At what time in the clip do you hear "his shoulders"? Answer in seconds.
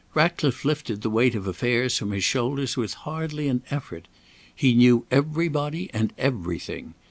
2.11-2.75